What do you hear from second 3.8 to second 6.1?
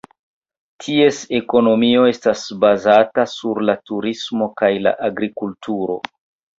turismo kaj la agrikulturo.